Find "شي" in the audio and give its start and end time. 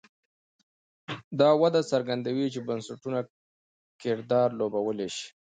5.15-5.27